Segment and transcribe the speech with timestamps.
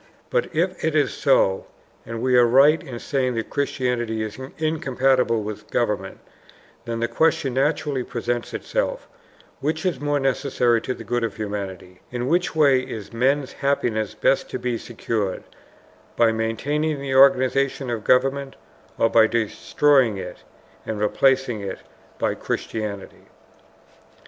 [0.31, 1.67] But if it is so,
[2.07, 6.21] and we are right in saying that Christianity is incompatible with government,
[6.85, 9.07] then the question naturally presents itself:
[9.59, 14.15] which is more necessary to the good of humanity, in which way is men's happiness
[14.15, 15.43] best to be secured,
[16.17, 18.55] by maintaining the organization of government
[18.97, 20.37] or by destroying it
[20.83, 21.77] and replacing it
[22.17, 23.27] by Christianity?